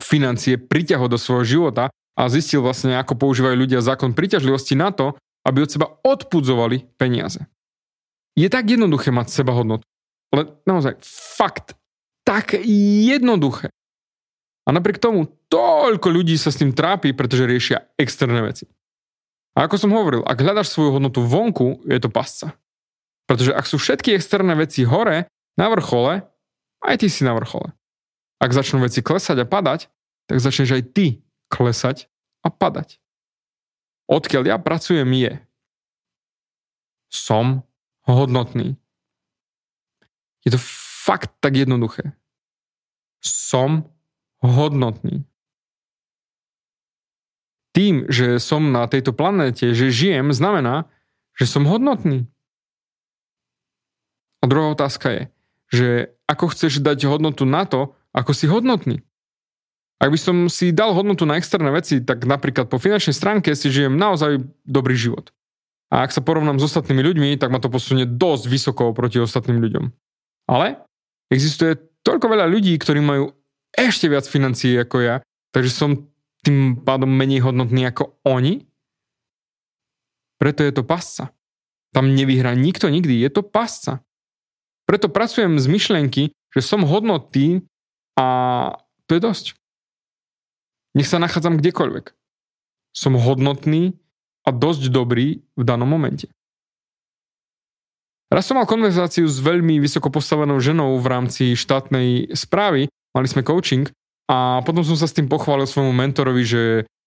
financie 0.02 0.58
priťahovať 0.58 1.10
do 1.14 1.20
svojho 1.22 1.46
života 1.46 1.94
a 2.18 2.22
zistil 2.34 2.66
vlastne, 2.66 2.98
ako 2.98 3.14
používajú 3.14 3.54
ľudia 3.54 3.86
zákon 3.86 4.18
príťažlivosti 4.18 4.74
na 4.74 4.90
to, 4.90 5.14
aby 5.48 5.64
od 5.64 5.72
seba 5.72 5.88
odpudzovali 6.04 7.00
peniaze. 7.00 7.48
Je 8.36 8.52
tak 8.52 8.68
jednoduché 8.68 9.16
mať 9.16 9.32
seba 9.32 9.56
hodnotu. 9.56 9.88
Ale 10.36 10.60
naozaj, 10.68 11.00
fakt, 11.40 11.80
tak 12.28 12.60
jednoduché. 13.08 13.72
A 14.68 14.76
napriek 14.76 15.00
tomu 15.00 15.32
toľko 15.48 16.12
ľudí 16.12 16.36
sa 16.36 16.52
s 16.52 16.60
tým 16.60 16.76
trápi, 16.76 17.16
pretože 17.16 17.48
riešia 17.48 17.88
externé 17.96 18.44
veci. 18.44 18.68
A 19.56 19.66
ako 19.66 19.80
som 19.80 19.96
hovoril, 19.96 20.22
ak 20.28 20.38
hľadaš 20.44 20.70
svoju 20.70 21.00
hodnotu 21.00 21.24
vonku, 21.24 21.88
je 21.88 21.98
to 22.04 22.12
pasca. 22.12 22.52
Pretože 23.26 23.56
ak 23.56 23.66
sú 23.66 23.80
všetky 23.80 24.14
externé 24.14 24.54
veci 24.60 24.84
hore, 24.84 25.32
na 25.58 25.72
vrchole, 25.72 26.28
aj 26.84 26.96
ty 27.02 27.08
si 27.10 27.26
na 27.26 27.34
vrchole. 27.34 27.74
Ak 28.38 28.54
začnú 28.54 28.84
veci 28.84 29.02
klesať 29.02 29.42
a 29.42 29.50
padať, 29.50 29.90
tak 30.30 30.38
začneš 30.38 30.78
aj 30.78 30.84
ty 30.94 31.26
klesať 31.50 32.12
a 32.46 32.54
padať 32.54 33.02
odkiaľ 34.08 34.44
ja 34.50 34.58
pracujem 34.58 35.08
je, 35.14 35.34
som 37.12 37.64
hodnotný. 38.08 38.76
Je 40.44 40.56
to 40.56 40.60
fakt 41.08 41.36
tak 41.44 41.60
jednoduché. 41.60 42.16
Som 43.20 43.92
hodnotný. 44.44 45.28
Tým, 47.76 48.10
že 48.10 48.42
som 48.42 48.74
na 48.74 48.88
tejto 48.90 49.14
planéte, 49.14 49.76
že 49.76 49.94
žijem, 49.94 50.34
znamená, 50.34 50.90
že 51.38 51.46
som 51.46 51.68
hodnotný. 51.68 52.26
A 54.42 54.44
druhá 54.50 54.74
otázka 54.74 55.08
je, 55.14 55.24
že 55.70 55.90
ako 56.26 56.52
chceš 56.54 56.80
dať 56.82 57.06
hodnotu 57.06 57.46
na 57.46 57.68
to, 57.68 57.94
ako 58.12 58.32
si 58.34 58.50
hodnotný. 58.50 59.07
Ak 59.98 60.14
by 60.14 60.20
som 60.20 60.46
si 60.46 60.70
dal 60.70 60.94
hodnotu 60.94 61.26
na 61.26 61.42
externé 61.42 61.74
veci, 61.74 62.06
tak 62.06 62.22
napríklad 62.22 62.70
po 62.70 62.78
finančnej 62.78 63.18
stránke 63.18 63.58
si 63.58 63.74
žijem 63.74 63.98
naozaj 63.98 64.46
dobrý 64.62 64.94
život. 64.94 65.34
A 65.90 66.06
ak 66.06 66.14
sa 66.14 66.22
porovnám 66.22 66.62
s 66.62 66.68
ostatnými 66.70 67.02
ľuďmi, 67.02 67.30
tak 67.42 67.50
ma 67.50 67.58
to 67.58 67.72
posunie 67.72 68.06
dosť 68.06 68.44
vysoko 68.46 68.94
proti 68.94 69.18
ostatným 69.18 69.58
ľuďom. 69.58 69.86
Ale 70.52 70.86
existuje 71.34 71.80
toľko 72.06 72.30
veľa 72.30 72.46
ľudí, 72.46 72.78
ktorí 72.78 73.02
majú 73.02 73.34
ešte 73.74 74.06
viac 74.12 74.30
financií 74.30 74.78
ako 74.78 74.98
ja, 75.02 75.16
takže 75.56 75.72
som 75.74 75.90
tým 76.46 76.78
pádom 76.78 77.10
menej 77.10 77.42
hodnotný 77.44 77.90
ako 77.90 78.16
oni. 78.28 78.64
Preto 80.38 80.62
je 80.62 80.72
to 80.76 80.86
pasca. 80.86 81.34
Tam 81.92 82.14
nevyhrá 82.14 82.54
nikto 82.54 82.94
nikdy, 82.94 83.18
je 83.18 83.32
to 83.34 83.42
pasca. 83.42 84.06
Preto 84.86 85.10
pracujem 85.10 85.58
z 85.58 85.68
myšlenky, 85.68 86.24
že 86.54 86.62
som 86.62 86.86
hodnotný 86.86 87.66
a 88.16 88.28
to 89.10 89.18
je 89.18 89.22
dosť. 89.24 89.46
Nech 90.98 91.06
sa 91.06 91.22
nachádzam 91.22 91.62
kdekoľvek. 91.62 92.10
Som 92.90 93.22
hodnotný 93.22 93.94
a 94.42 94.50
dosť 94.50 94.90
dobrý 94.90 95.46
v 95.54 95.62
danom 95.62 95.86
momente. 95.86 96.26
Raz 98.34 98.50
som 98.50 98.58
mal 98.58 98.66
konverzáciu 98.66 99.30
s 99.30 99.38
veľmi 99.38 99.78
vysoko 99.78 100.10
postavenou 100.10 100.58
ženou 100.58 100.98
v 100.98 101.06
rámci 101.08 101.54
štátnej 101.54 102.34
správy, 102.34 102.90
mali 103.14 103.28
sme 103.30 103.46
coaching 103.46 103.88
a 104.26 104.60
potom 104.66 104.82
som 104.82 104.98
sa 104.98 105.06
s 105.06 105.14
tým 105.14 105.30
pochválil 105.30 105.70
svojmu 105.70 105.94
mentorovi, 105.94 106.44
že 106.44 106.64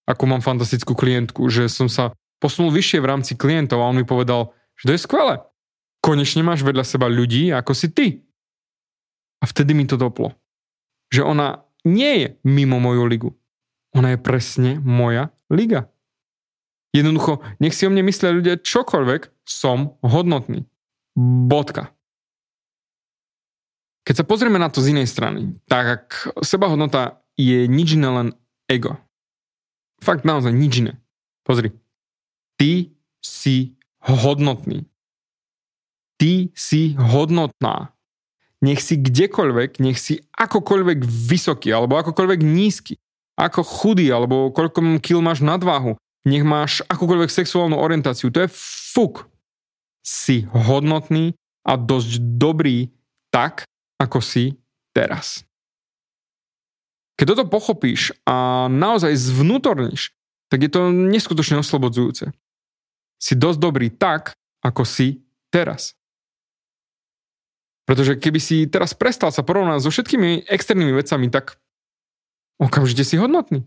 ako 0.07 0.23
mám 0.25 0.41
fantastickú 0.41 0.95
klientku, 0.95 1.45
že 1.51 1.67
som 1.67 1.91
sa 1.91 2.15
posunul 2.41 2.73
vyššie 2.73 3.03
v 3.03 3.09
rámci 3.11 3.37
klientov 3.37 3.83
a 3.83 3.91
on 3.91 3.99
mi 3.99 4.07
povedal, 4.07 4.55
že 4.79 4.87
to 4.87 4.93
je 4.95 5.03
skvelé. 5.05 5.35
Konečne 6.01 6.41
máš 6.41 6.65
vedľa 6.65 6.87
seba 6.87 7.05
ľudí, 7.05 7.53
ako 7.53 7.75
si 7.77 7.93
ty. 7.93 8.07
A 9.37 9.45
vtedy 9.45 9.77
mi 9.77 9.85
to 9.85 9.99
doplo. 9.99 10.33
Že 11.13 11.27
ona 11.27 11.61
nie 11.85 12.13
je 12.25 12.27
mimo 12.41 12.81
moju 12.81 13.05
ligu. 13.05 13.29
Ona 13.91 14.15
je 14.15 14.19
presne 14.23 14.79
moja 14.79 15.35
liga. 15.51 15.91
Jednoducho, 16.91 17.39
nech 17.59 17.75
si 17.75 17.87
o 17.87 17.91
mne 17.91 18.03
myslia 18.07 18.35
ľudia 18.35 18.59
čokoľvek, 18.59 19.31
som 19.47 19.95
hodnotný. 20.03 20.67
Bodka. 21.15 21.91
Keď 24.07 24.23
sa 24.23 24.25
pozrieme 24.27 24.59
na 24.59 24.67
to 24.67 24.83
z 24.83 24.95
inej 24.95 25.07
strany, 25.07 25.55
tak 25.67 26.27
sebahodnota 26.43 27.23
je 27.39 27.67
nič 27.67 27.95
iné 27.95 28.09
len 28.11 28.27
ego. 28.67 28.99
Fakt 30.03 30.27
naozaj 30.27 30.51
nič 30.51 30.83
iné. 30.83 30.93
Pozri. 31.47 31.71
Ty 32.59 32.91
si 33.21 33.77
hodnotný. 34.03 34.87
Ty 36.17 36.49
si 36.57 36.97
hodnotná. 36.97 37.93
Nech 38.61 38.81
si 38.81 38.97
kdekoľvek, 38.97 39.81
nech 39.81 39.97
si 39.97 40.21
akokoľvek 40.37 41.01
vysoký, 41.05 41.73
alebo 41.73 41.97
akokoľvek 41.97 42.45
nízky, 42.45 43.01
ako 43.41 43.65
chudý, 43.65 44.13
alebo 44.13 44.53
koľko 44.53 45.01
kil 45.01 45.25
máš 45.25 45.41
nadváhu, 45.41 45.97
nech 46.21 46.45
máš 46.45 46.85
akúkoľvek 46.85 47.33
sexuálnu 47.33 47.73
orientáciu, 47.73 48.29
to 48.29 48.45
je 48.45 48.49
fuk. 48.93 49.25
Si 50.05 50.45
hodnotný 50.49 51.33
a 51.65 51.77
dosť 51.77 52.21
dobrý 52.37 52.93
tak, 53.33 53.65
ako 54.01 54.21
si 54.21 54.57
teraz. 54.93 55.45
Keď 57.21 57.37
toto 57.37 57.53
pochopíš 57.53 58.17
a 58.25 58.65
naozaj 58.65 59.13
zvnútorníš, 59.13 60.09
tak 60.49 60.65
je 60.65 60.69
to 60.73 60.89
neskutočne 60.89 61.61
oslobodzujúce. 61.61 62.33
Si 63.21 63.33
dosť 63.37 63.59
dobrý 63.61 63.93
tak, 63.93 64.33
ako 64.65 64.81
si 64.89 65.21
teraz. 65.53 65.93
Pretože 67.85 68.17
keby 68.17 68.39
si 68.41 68.65
teraz 68.65 68.97
prestal 68.97 69.29
sa 69.29 69.45
porovnať 69.45 69.85
so 69.85 69.93
všetkými 69.93 70.49
externými 70.49 70.97
vecami, 70.97 71.29
tak 71.29 71.60
okamžite 72.61 73.01
si 73.01 73.17
hodnotný. 73.17 73.65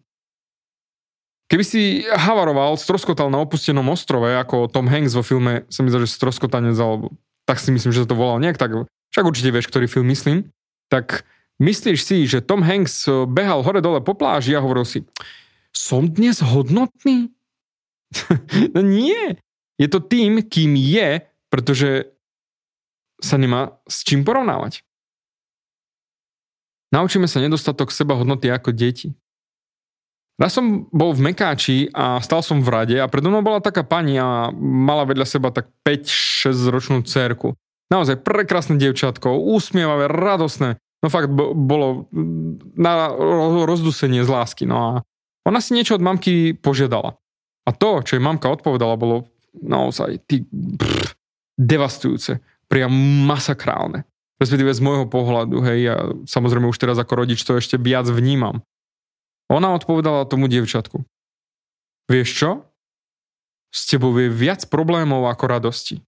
Keby 1.50 1.64
si 1.66 2.06
havaroval, 2.08 2.78
stroskotal 2.80 3.28
na 3.28 3.42
opustenom 3.42 3.84
ostrove, 3.92 4.32
ako 4.32 4.70
Tom 4.70 4.88
Hanks 4.88 5.12
vo 5.12 5.20
filme, 5.20 5.68
sa 5.68 5.84
mi 5.84 5.92
zdá, 5.92 6.00
že 6.00 6.08
stroskotanec, 6.08 6.78
alebo 6.78 7.12
tak 7.44 7.60
si 7.60 7.68
myslím, 7.68 7.92
že 7.92 8.06
sa 8.06 8.08
to 8.08 8.16
volal 8.16 8.40
nejak 8.40 8.56
tak, 8.56 8.72
však 9.12 9.28
určite 9.28 9.52
vieš, 9.52 9.68
ktorý 9.68 9.84
film 9.84 10.08
myslím, 10.08 10.48
tak 10.88 11.28
Myslíš 11.62 12.00
si, 12.02 12.26
že 12.26 12.42
Tom 12.42 12.66
Hanks 12.66 13.06
eh, 13.06 13.26
behal 13.30 13.62
hore-dole 13.62 14.02
po 14.02 14.18
pláži 14.18 14.58
a 14.58 14.62
hovoril 14.64 14.82
si, 14.82 15.06
som 15.70 16.10
dnes 16.10 16.42
hodnotný? 16.42 17.30
no 18.74 18.80
nie. 18.82 19.38
Je 19.78 19.88
to 19.90 20.02
tým, 20.02 20.42
kým 20.42 20.74
je, 20.78 21.22
pretože 21.50 22.10
sa 23.22 23.38
nemá 23.38 23.78
s 23.86 24.02
čím 24.02 24.26
porovnávať. 24.26 24.82
Naučíme 26.94 27.26
sa 27.26 27.42
nedostatok 27.42 27.90
seba 27.90 28.14
hodnoty 28.14 28.46
ako 28.46 28.70
deti. 28.70 29.10
Raz 30.38 30.54
som 30.54 30.86
bol 30.94 31.14
v 31.14 31.30
Mekáči 31.30 31.90
a 31.90 32.18
stal 32.22 32.42
som 32.42 32.62
v 32.62 32.70
rade 32.70 32.96
a 32.98 33.10
predo 33.10 33.30
mnou 33.30 33.42
bola 33.42 33.62
taká 33.62 33.82
pani 33.82 34.18
a 34.18 34.50
mala 34.54 35.06
vedľa 35.06 35.26
seba 35.26 35.50
tak 35.50 35.70
5-6 35.82 36.70
ročnú 36.70 36.98
cerku. 37.02 37.54
Naozaj 37.90 38.22
prekrásne 38.22 38.78
dievčatko, 38.78 39.34
úsmievavé, 39.34 40.10
radosné 40.10 40.78
no 41.04 41.12
fakt 41.12 41.28
bolo 41.36 42.08
na 42.80 43.12
rozdusenie 43.68 44.24
z 44.24 44.30
lásky. 44.32 44.64
No 44.64 44.76
a 44.80 44.90
ona 45.44 45.60
si 45.60 45.76
niečo 45.76 46.00
od 46.00 46.02
mamky 46.02 46.56
požiadala. 46.56 47.20
A 47.68 47.70
to, 47.76 48.00
čo 48.00 48.16
jej 48.16 48.24
mamka 48.24 48.48
odpovedala, 48.48 48.96
bolo 48.96 49.28
naozaj 49.52 50.24
ty, 50.24 50.48
pff, 50.48 51.12
devastujúce. 51.60 52.40
Priam 52.64 52.92
masakrálne. 53.28 54.08
Respektíve 54.42 54.74
z 54.74 54.82
môjho 54.82 55.06
pohľadu, 55.06 55.62
hej, 55.62 55.78
ja 55.94 55.96
samozrejme 56.26 56.66
už 56.66 56.78
teraz 56.78 56.98
ako 56.98 57.22
rodič 57.22 57.38
to 57.46 57.54
ešte 57.54 57.78
viac 57.78 58.10
vnímam. 58.10 58.66
Ona 59.52 59.76
odpovedala 59.78 60.26
tomu 60.26 60.50
dievčatku. 60.50 61.06
Vieš 62.10 62.28
čo? 62.34 62.50
S 63.70 63.86
tebou 63.86 64.14
je 64.18 64.30
viac 64.30 64.66
problémov 64.66 65.26
ako 65.30 65.44
radosti. 65.46 66.02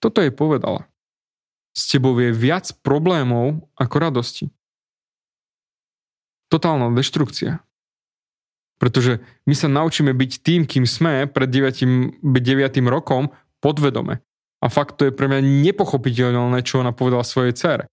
Toto 0.00 0.20
jej 0.24 0.32
povedala 0.32 0.90
s 1.74 1.86
tebou 1.86 2.18
je 2.18 2.34
viac 2.34 2.70
problémov 2.82 3.70
ako 3.78 3.96
radosti. 3.96 4.44
Totálna 6.50 6.90
deštrukcia. 6.90 7.62
Pretože 8.80 9.22
my 9.44 9.54
sa 9.54 9.68
naučíme 9.70 10.10
byť 10.10 10.32
tým, 10.40 10.64
kým 10.66 10.88
sme 10.88 11.28
pred 11.30 11.46
9, 11.46 12.20
9 12.24 12.90
rokom 12.90 13.30
podvedome. 13.62 14.24
A 14.60 14.68
fakt 14.68 15.00
to 15.00 15.08
je 15.08 15.16
pre 15.16 15.26
mňa 15.26 15.40
nepochopiteľné, 15.40 16.60
čo 16.60 16.84
ona 16.84 16.92
povedala 16.92 17.24
svojej 17.24 17.56
cére. 17.56 17.84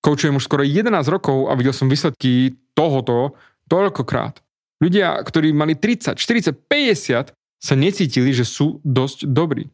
Koučujem 0.00 0.36
už 0.36 0.44
skoro 0.48 0.64
11 0.64 0.92
rokov 1.08 1.48
a 1.48 1.56
videl 1.56 1.76
som 1.76 1.88
výsledky 1.88 2.56
tohoto 2.72 3.36
toľkokrát. 3.68 4.40
Ľudia, 4.80 5.20
ktorí 5.20 5.52
mali 5.52 5.76
30, 5.76 6.16
40, 6.16 6.56
50, 6.56 7.36
sa 7.60 7.74
necítili, 7.76 8.32
že 8.32 8.48
sú 8.48 8.80
dosť 8.80 9.28
dobrí. 9.28 9.68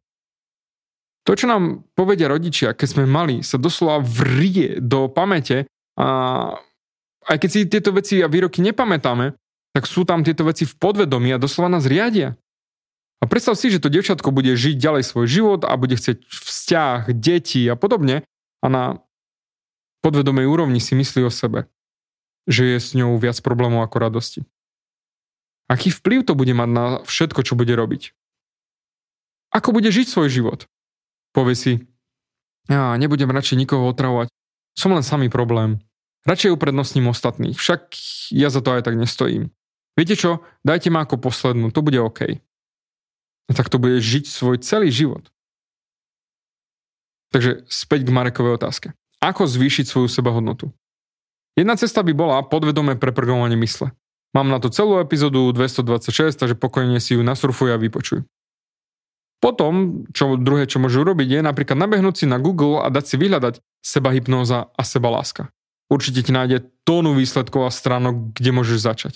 To, 1.27 1.35
čo 1.35 1.47
nám 1.51 1.87
povedia 1.95 2.31
rodičia, 2.31 2.75
keď 2.75 2.88
sme 2.90 3.05
mali, 3.07 3.42
sa 3.42 3.59
doslova 3.59 4.03
vrie 4.03 4.79
do 4.79 5.11
pamäte 5.11 5.66
a 5.99 6.07
aj 7.27 7.37
keď 7.42 7.51
si 7.51 7.66
tieto 7.66 7.90
veci 7.90 8.23
a 8.23 8.31
výroky 8.31 8.62
nepamätáme, 8.62 9.35
tak 9.75 9.85
sú 9.90 10.07
tam 10.07 10.23
tieto 10.23 10.47
veci 10.47 10.62
v 10.62 10.75
podvedomí 10.79 11.35
a 11.35 11.42
doslova 11.42 11.71
nás 11.71 11.87
riadia. 11.87 12.38
A 13.20 13.24
predstav 13.24 13.57
si, 13.57 13.72
že 13.72 13.81
to 13.81 13.88
devčatko 13.88 14.29
bude 14.29 14.52
žiť 14.52 14.76
ďalej 14.76 15.05
svoj 15.09 15.26
život 15.26 15.61
a 15.64 15.72
bude 15.81 15.96
chcieť 15.96 16.29
vzťah, 16.29 17.00
deti 17.16 17.64
a 17.64 17.74
podobne 17.74 18.29
a 18.61 18.66
na 18.68 18.85
podvedomej 20.05 20.46
úrovni 20.46 20.79
si 20.79 20.92
myslí 20.92 21.24
o 21.24 21.33
sebe, 21.33 21.66
že 22.44 22.76
je 22.76 22.79
s 22.79 22.92
ňou 22.92 23.16
viac 23.16 23.40
problémov 23.40 23.83
ako 23.83 23.96
radosti. 23.98 24.40
Aký 25.66 25.90
vplyv 25.90 26.22
to 26.29 26.38
bude 26.38 26.52
mať 26.55 26.70
na 26.70 26.85
všetko, 27.02 27.42
čo 27.42 27.59
bude 27.59 27.74
robiť? 27.74 28.14
Ako 29.50 29.74
bude 29.74 29.90
žiť 29.90 30.07
svoj 30.07 30.29
život? 30.31 30.70
Povie 31.35 31.57
si, 31.59 31.72
ja 32.70 32.94
nebudem 32.94 33.31
radšej 33.31 33.59
nikoho 33.59 33.90
otravovať, 33.90 34.31
som 34.79 34.94
len 34.94 35.02
samý 35.02 35.33
problém. 35.33 35.83
Radšej 36.26 36.59
uprednostním 36.59 37.07
ostatných, 37.11 37.55
však 37.55 37.94
ja 38.35 38.50
za 38.50 38.59
to 38.59 38.74
aj 38.74 38.87
tak 38.87 38.98
nestojím. 38.98 39.55
Viete 39.94 40.18
čo, 40.18 40.42
dajte 40.66 40.90
ma 40.90 41.07
ako 41.07 41.22
poslednú, 41.22 41.70
to 41.70 41.81
bude 41.87 41.96
OK. 42.02 42.42
A 43.46 43.54
tak 43.54 43.70
to 43.70 43.78
bude 43.78 44.02
žiť 44.02 44.26
svoj 44.26 44.59
celý 44.59 44.90
život. 44.90 45.30
Takže 47.30 47.66
späť 47.70 48.06
k 48.06 48.14
Marekovej 48.14 48.59
otázke. 48.59 48.96
Ako 49.22 49.46
zvýšiť 49.46 49.87
svoju 49.87 50.09
sebahodnotu? 50.11 50.70
Jedna 51.56 51.74
cesta 51.74 52.04
by 52.04 52.12
bola 52.12 52.44
podvedomé 52.44 53.00
preprogramovanie 53.00 53.56
mysle. 53.64 53.90
Mám 54.37 54.52
na 54.52 54.61
to 54.61 54.68
celú 54.68 55.00
epizódu 55.00 55.48
226, 55.56 56.37
takže 56.37 56.56
pokojne 56.59 57.00
si 57.00 57.16
ju 57.16 57.24
nasurfuj 57.24 57.72
a 57.72 57.80
vypočuj. 57.80 58.28
Potom, 59.40 60.04
čo 60.12 60.37
druhé, 60.37 60.68
čo 60.68 60.80
môžu 60.80 61.04
urobiť, 61.04 61.28
je 61.28 61.40
napríklad 61.40 61.76
nabehnúť 61.76 62.24
si 62.24 62.26
na 62.28 62.40
Google 62.40 62.85
a 62.85 62.88
dať 62.92 63.04
si 63.04 63.16
vyhľadať 63.16 63.61
seba 63.85 64.12
hypnóza 64.12 64.68
a 64.72 64.82
seba 64.85 65.12
láska. 65.12 65.48
Určite 65.87 66.24
ti 66.24 66.32
nájde 66.35 66.66
tónu 66.82 67.14
výsledkov 67.14 67.68
a 67.68 67.70
stránok, 67.72 68.37
kde 68.37 68.50
môžeš 68.50 68.78
začať. 68.80 69.14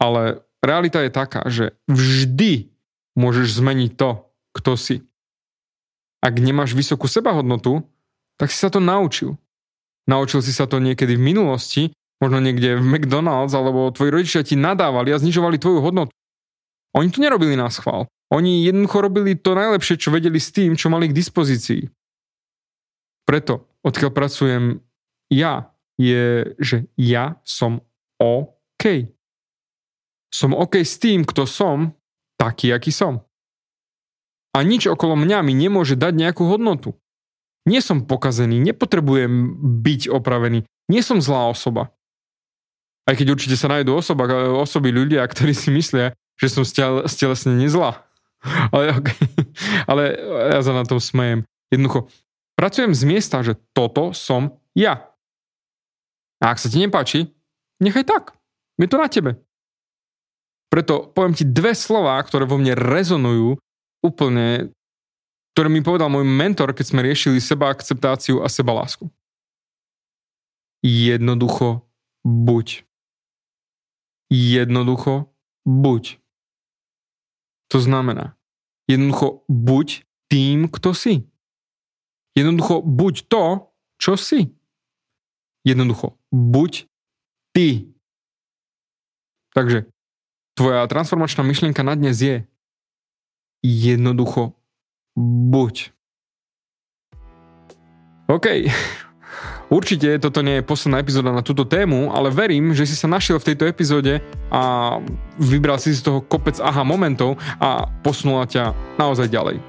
Ale 0.00 0.42
realita 0.64 1.04
je 1.04 1.12
taká, 1.12 1.46
že 1.46 1.76
vždy 1.86 2.72
môžeš 3.18 3.58
zmeniť 3.58 3.96
to, 3.96 4.26
kto 4.54 4.72
si. 4.78 4.96
Ak 6.20 6.36
nemáš 6.36 6.76
vysokú 6.76 7.08
sebahodnotu, 7.08 7.82
tak 8.36 8.52
si 8.52 8.58
sa 8.60 8.68
to 8.68 8.78
naučil. 8.78 9.40
Naučil 10.04 10.44
si 10.44 10.52
sa 10.52 10.68
to 10.68 10.82
niekedy 10.82 11.16
v 11.16 11.22
minulosti, 11.22 11.82
možno 12.20 12.40
niekde 12.40 12.76
v 12.76 12.84
McDonald's, 12.84 13.56
alebo 13.56 13.88
tvoji 13.92 14.10
rodičia 14.12 14.44
ti 14.44 14.56
nadávali 14.56 15.12
a 15.12 15.20
znižovali 15.20 15.56
tvoju 15.56 15.80
hodnotu. 15.80 16.12
Oni 16.92 17.08
to 17.08 17.22
nerobili 17.22 17.54
na 17.56 17.70
schvál. 17.70 18.10
Oni 18.30 18.62
jednoducho 18.66 19.02
robili 19.02 19.34
to 19.34 19.54
najlepšie, 19.54 19.98
čo 19.98 20.14
vedeli 20.14 20.38
s 20.38 20.54
tým, 20.54 20.78
čo 20.78 20.90
mali 20.90 21.10
k 21.10 21.16
dispozícii. 21.16 21.88
Preto, 23.26 23.66
odkiaľ 23.86 24.10
pracujem 24.10 24.64
ja, 25.30 25.70
je, 25.98 26.54
že 26.58 26.90
ja 26.98 27.38
som 27.46 27.82
OK. 28.18 29.06
Som 30.30 30.54
OK 30.54 30.82
s 30.82 30.98
tým, 30.98 31.22
kto 31.22 31.46
som, 31.46 31.94
taký, 32.40 32.72
aký 32.72 32.88
som. 32.88 33.28
A 34.56 34.64
nič 34.64 34.88
okolo 34.88 35.12
mňa 35.20 35.44
mi 35.44 35.52
nemôže 35.52 36.00
dať 36.00 36.16
nejakú 36.16 36.48
hodnotu. 36.48 36.96
Nie 37.68 37.84
som 37.84 38.08
pokazený, 38.08 38.56
nepotrebujem 38.56 39.60
byť 39.84 40.08
opravený, 40.08 40.64
nie 40.88 41.02
som 41.04 41.20
zlá 41.20 41.52
osoba. 41.52 41.92
Aj 43.04 43.12
keď 43.12 43.36
určite 43.36 43.60
sa 43.60 43.68
nájdú 43.68 43.92
osoba, 43.92 44.24
osoby 44.56 44.88
ľudia, 44.88 45.28
ktorí 45.28 45.52
si 45.52 45.68
myslia, 45.68 46.16
že 46.40 46.48
som 46.48 46.64
stelesne 47.04 47.60
nezlá. 47.60 48.00
ale, 48.72 48.96
okay. 48.96 49.20
ale 49.84 50.16
ja 50.56 50.60
sa 50.64 50.72
na 50.72 50.88
tom 50.88 50.96
smejem. 50.96 51.44
Jednoducho, 51.68 52.08
pracujem 52.56 52.96
z 52.96 53.02
miesta, 53.04 53.44
že 53.44 53.60
toto 53.76 54.16
som 54.16 54.56
ja. 54.72 55.12
A 56.40 56.56
ak 56.56 56.58
sa 56.58 56.72
ti 56.72 56.80
nepáči, 56.80 57.28
nechaj 57.84 58.08
tak. 58.08 58.24
Je 58.80 58.88
to 58.88 58.96
na 58.96 59.12
tebe. 59.12 59.36
Preto 60.70 61.10
poviem 61.10 61.34
ti 61.34 61.42
dve 61.42 61.74
slova, 61.74 62.14
ktoré 62.22 62.46
vo 62.46 62.54
mne 62.54 62.78
rezonujú 62.78 63.58
úplne, 64.06 64.70
ktoré 65.52 65.66
mi 65.66 65.82
povedal 65.82 66.06
môj 66.06 66.22
mentor, 66.22 66.70
keď 66.70 66.86
sme 66.86 67.02
riešili 67.02 67.42
seba 67.42 67.74
akceptáciu 67.74 68.40
a 68.40 68.46
seba 68.46 68.78
lásku. 68.78 69.10
Jednoducho 70.86 71.90
buď. 72.22 72.86
Jednoducho 74.30 75.34
buď. 75.66 76.22
To 77.70 77.78
znamená, 77.82 78.38
jednoducho 78.86 79.42
buď 79.50 80.06
tým, 80.30 80.70
kto 80.70 80.94
si. 80.94 81.26
Jednoducho 82.38 82.86
buď 82.86 83.26
to, 83.26 83.74
čo 83.98 84.14
si. 84.14 84.54
Jednoducho 85.66 86.14
buď 86.30 86.86
ty. 87.52 87.90
Takže 89.50 89.90
tvoja 90.60 90.84
transformačná 90.84 91.40
myšlienka 91.40 91.80
na 91.80 91.96
dnes 91.96 92.20
je 92.20 92.44
jednoducho 93.64 94.52
buď. 95.16 95.96
OK, 98.28 98.68
Určite 99.70 100.18
toto 100.18 100.42
nie 100.42 100.58
je 100.58 100.66
posledná 100.66 100.98
epizóda 100.98 101.30
na 101.30 101.46
túto 101.46 101.62
tému, 101.62 102.10
ale 102.10 102.34
verím, 102.34 102.74
že 102.74 102.90
si 102.90 102.98
sa 102.98 103.06
našiel 103.06 103.38
v 103.38 103.54
tejto 103.54 103.70
epizóde 103.70 104.18
a 104.50 104.98
vybral 105.38 105.78
si 105.78 105.94
z 105.94 106.02
toho 106.02 106.18
kopec 106.18 106.58
aha 106.58 106.82
momentov 106.82 107.38
a 107.62 107.86
posunula 108.02 108.50
ťa 108.50 108.74
naozaj 108.98 109.30
ďalej. 109.30 109.62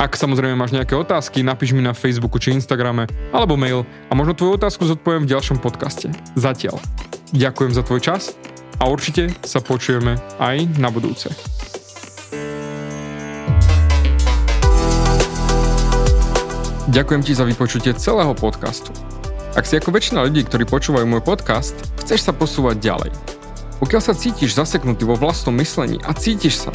Ak 0.00 0.16
samozrejme 0.16 0.56
máš 0.56 0.72
nejaké 0.72 0.96
otázky, 0.96 1.44
napíš 1.44 1.76
mi 1.76 1.84
na 1.84 1.92
Facebooku 1.92 2.40
či 2.40 2.56
Instagrame 2.56 3.04
alebo 3.28 3.60
mail 3.60 3.84
a 4.08 4.16
možno 4.16 4.32
tvoju 4.32 4.56
otázku 4.56 4.88
zodpoviem 4.88 5.28
v 5.28 5.36
ďalšom 5.36 5.60
podcaste. 5.60 6.08
Zatiaľ. 6.32 6.80
Ďakujem 7.36 7.72
za 7.76 7.84
tvoj 7.84 8.00
čas 8.00 8.32
a 8.82 8.90
určite 8.90 9.30
sa 9.46 9.62
počujeme 9.62 10.18
aj 10.42 10.66
na 10.82 10.90
budúce. 10.90 11.30
Ďakujem 16.90 17.22
ti 17.22 17.32
za 17.32 17.46
vypočutie 17.46 17.94
celého 17.94 18.34
podcastu. 18.34 18.90
Ak 19.54 19.70
si 19.70 19.78
ako 19.78 19.94
väčšina 19.94 20.26
ľudí, 20.26 20.42
ktorí 20.42 20.66
počúvajú 20.66 21.06
môj 21.06 21.22
podcast, 21.22 21.78
chceš 22.02 22.26
sa 22.26 22.34
posúvať 22.34 22.82
ďalej. 22.82 23.14
Pokiaľ 23.78 24.02
sa 24.02 24.18
cítiš 24.18 24.58
zaseknutý 24.58 25.06
vo 25.06 25.14
vlastnom 25.14 25.54
myslení 25.62 26.02
a 26.02 26.10
cítiš 26.10 26.66
sa, 26.66 26.74